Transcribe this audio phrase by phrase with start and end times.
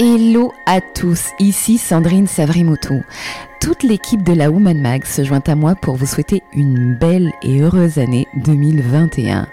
[0.00, 3.02] Hello à tous, ici Sandrine Savrimoto.
[3.60, 7.32] Toute l'équipe de la Woman Mag se joint à moi pour vous souhaiter une belle
[7.42, 9.48] et heureuse année 2021.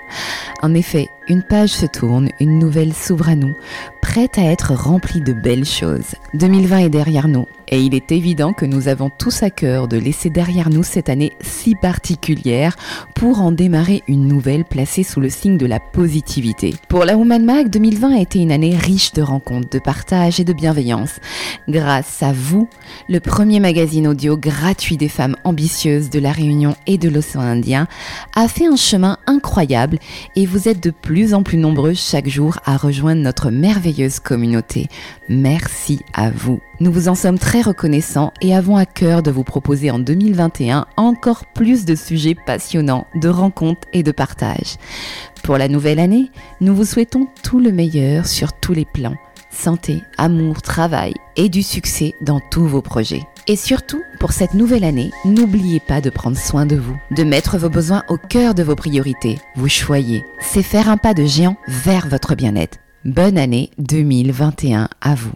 [0.62, 3.56] En effet, une page se tourne, une nouvelle s'ouvre à nous,
[4.02, 6.16] prête à être remplie de belles choses.
[6.36, 9.98] 2020 est derrière nous et il est évident que nous avons tous à cœur de
[9.98, 12.76] laisser derrière nous cette année si particulière
[13.16, 16.76] pour en démarrer une nouvelle placée sous le signe de la positivité.
[16.88, 20.44] Pour la Woman Mag, 2020 a été une année riche de rencontres, de partage et
[20.44, 21.20] de bienveillance.
[21.68, 22.70] Grâce à vous,
[23.10, 27.88] le premier magazine audio gratuit des femmes ambitieuses de la Réunion et de l'océan Indien
[28.36, 29.98] a fait un chemin incroyable
[30.36, 34.88] et vous êtes de plus en plus nombreux chaque jour à rejoindre notre merveilleuse communauté.
[35.30, 36.60] Merci à vous.
[36.82, 40.86] Nous vous en sommes très reconnaissants et avons à cœur de vous proposer en 2021
[40.98, 44.76] encore plus de sujets passionnants, de rencontres et de partage.
[45.42, 49.16] Pour la nouvelle année, nous vous souhaitons tout le meilleur sur tous les plans.
[49.52, 53.24] Santé, amour, travail et du succès dans tous vos projets.
[53.48, 57.60] Et surtout, pour cette nouvelle année, n'oubliez pas de prendre soin de vous, de mettre
[57.60, 59.38] vos besoins au cœur de vos priorités.
[59.56, 62.80] Vous choyez, c'est faire un pas de géant vers votre bien-être.
[63.04, 65.36] Bonne année 2021 à vous.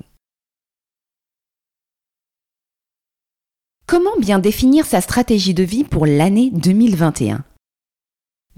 [3.85, 7.43] Comment bien définir sa stratégie de vie pour l'année 2021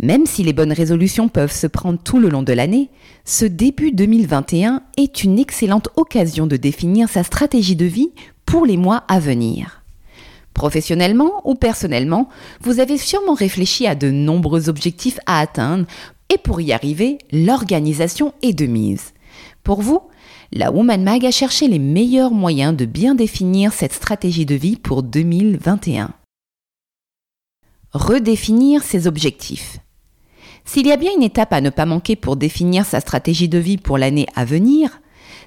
[0.02, 2.90] Même si les bonnes résolutions peuvent se prendre tout le long de l'année,
[3.26, 8.12] ce début 2021 est une excellente occasion de définir sa stratégie de vie
[8.52, 9.82] pour les mois à venir.
[10.54, 12.28] Professionnellement ou personnellement,
[12.60, 15.86] vous avez sûrement réfléchi à de nombreux objectifs à atteindre
[16.28, 19.14] et pour y arriver, l'organisation est de mise.
[19.64, 20.02] Pour vous,
[20.52, 24.76] la Woman Mag a cherché les meilleurs moyens de bien définir cette stratégie de vie
[24.76, 26.12] pour 2021.
[27.94, 29.78] Redéfinir ses objectifs.
[30.66, 33.60] S'il y a bien une étape à ne pas manquer pour définir sa stratégie de
[33.60, 35.00] vie pour l'année à venir,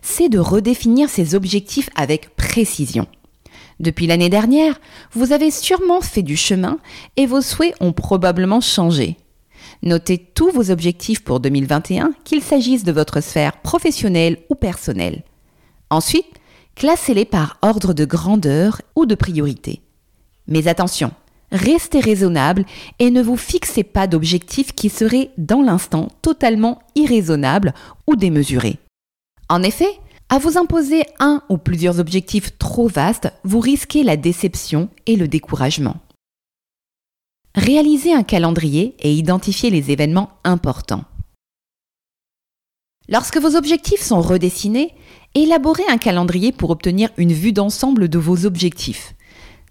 [0.05, 3.09] c'est de redéfinir ses objectifs avec précision.
[3.81, 4.81] Depuis l'année dernière,
[5.13, 6.79] vous avez sûrement fait du chemin
[7.17, 9.17] et vos souhaits ont probablement changé.
[9.83, 15.25] Notez tous vos objectifs pour 2021, qu'il s'agisse de votre sphère professionnelle ou personnelle.
[15.91, 16.29] Ensuite,
[16.77, 19.81] classez-les par ordre de grandeur ou de priorité.
[20.47, 21.11] Mais attention,
[21.51, 22.65] restez raisonnable
[23.01, 27.75] et ne vous fixez pas d'objectifs qui seraient dans l'instant totalement irraisonnables
[28.07, 28.79] ou démesurés.
[29.49, 29.99] En effet,
[30.35, 35.29] à vous imposer un ou plusieurs objectifs trop vastes, vous risquez la déception et le
[35.29, 35.95] découragement.
[37.55, 41.05] Réalisez un calendrier et identifiez les événements importants.
[43.09, 44.93] Lorsque vos objectifs sont redessinés,
[45.37, 49.15] élaborez un calendrier pour obtenir une vue d'ensemble de vos objectifs.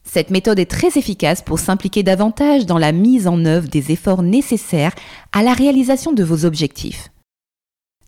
[0.05, 4.23] Cette méthode est très efficace pour s'impliquer davantage dans la mise en œuvre des efforts
[4.23, 4.95] nécessaires
[5.33, 7.09] à la réalisation de vos objectifs.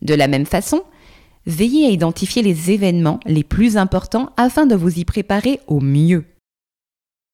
[0.01, 0.83] De la même façon,
[1.45, 6.25] veillez à identifier les événements les plus importants afin de vous y préparer au mieux.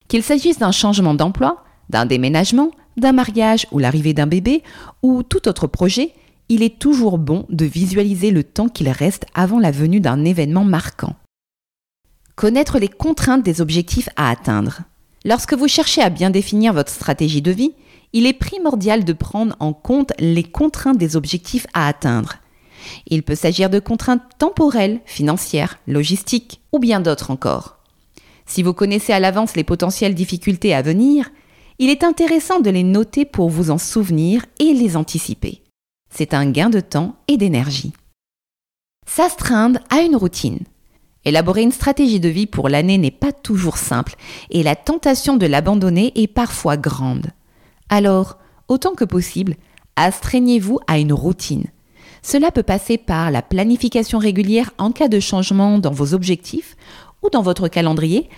[0.07, 4.63] Qu'il s'agisse d'un changement d'emploi, d'un déménagement, d'un mariage ou l'arrivée d'un bébé
[5.01, 6.13] ou tout autre projet,
[6.49, 10.65] il est toujours bon de visualiser le temps qu'il reste avant la venue d'un événement
[10.65, 11.15] marquant.
[12.35, 14.81] Connaître les contraintes des objectifs à atteindre.
[15.23, 17.73] Lorsque vous cherchez à bien définir votre stratégie de vie,
[18.11, 22.35] il est primordial de prendre en compte les contraintes des objectifs à atteindre.
[23.07, 27.77] Il peut s'agir de contraintes temporelles, financières, logistiques ou bien d'autres encore.
[28.45, 31.29] Si vous connaissez à l'avance les potentielles difficultés à venir,
[31.79, 35.63] il est intéressant de les noter pour vous en souvenir et les anticiper.
[36.13, 37.93] C'est un gain de temps et d'énergie.
[39.07, 40.59] S'astreindre à une routine.
[41.23, 44.15] Élaborer une stratégie de vie pour l'année n'est pas toujours simple
[44.49, 47.27] et la tentation de l'abandonner est parfois grande.
[47.89, 48.37] Alors,
[48.67, 49.55] autant que possible,
[49.95, 51.65] astreignez-vous à une routine.
[52.21, 56.75] Cela peut passer par la planification régulière en cas de changement dans vos objectifs
[57.23, 58.29] ou dans votre calendrier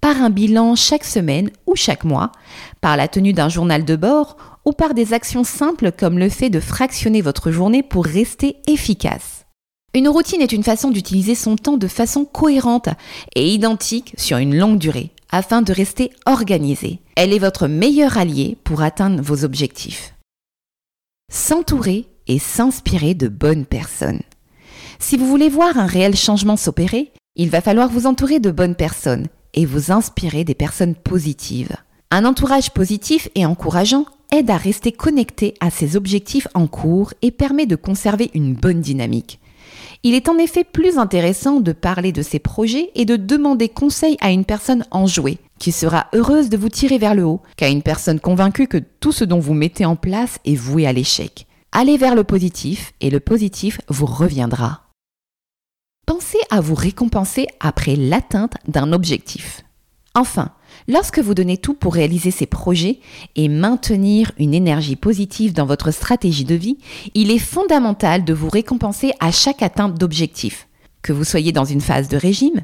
[0.00, 2.32] par un bilan chaque semaine ou chaque mois,
[2.80, 6.50] par la tenue d'un journal de bord ou par des actions simples comme le fait
[6.50, 9.46] de fractionner votre journée pour rester efficace.
[9.94, 12.88] Une routine est une façon d'utiliser son temps de façon cohérente
[13.36, 16.98] et identique sur une longue durée afin de rester organisé.
[17.16, 20.14] Elle est votre meilleur allié pour atteindre vos objectifs.
[21.30, 22.06] S'entourer
[22.38, 24.22] s'inspirer de bonnes personnes.
[24.98, 28.74] Si vous voulez voir un réel changement s'opérer, il va falloir vous entourer de bonnes
[28.74, 31.76] personnes et vous inspirer des personnes positives.
[32.10, 37.30] Un entourage positif et encourageant aide à rester connecté à ses objectifs en cours et
[37.30, 39.40] permet de conserver une bonne dynamique.
[40.02, 44.16] Il est en effet plus intéressant de parler de ses projets et de demander conseil
[44.20, 47.82] à une personne enjouée, qui sera heureuse de vous tirer vers le haut, qu'à une
[47.82, 51.46] personne convaincue que tout ce dont vous mettez en place est voué à l'échec.
[51.74, 54.82] Allez vers le positif et le positif vous reviendra.
[56.06, 59.62] Pensez à vous récompenser après l'atteinte d'un objectif.
[60.14, 60.50] Enfin,
[60.86, 63.00] lorsque vous donnez tout pour réaliser ces projets
[63.36, 66.76] et maintenir une énergie positive dans votre stratégie de vie,
[67.14, 70.68] il est fondamental de vous récompenser à chaque atteinte d'objectif.
[71.00, 72.60] Que vous soyez dans une phase de régime,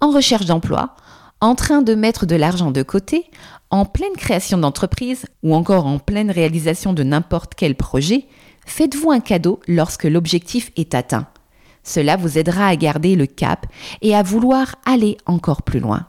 [0.00, 0.94] en recherche d'emploi,
[1.40, 3.24] en train de mettre de l'argent de côté,
[3.70, 8.28] en pleine création d'entreprise ou encore en pleine réalisation de n'importe quel projet,
[8.66, 11.26] faites-vous un cadeau lorsque l'objectif est atteint.
[11.84, 13.66] Cela vous aidera à garder le cap
[14.02, 16.06] et à vouloir aller encore plus loin.